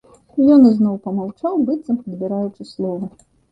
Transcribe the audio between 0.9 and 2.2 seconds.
памаўчаў, быццам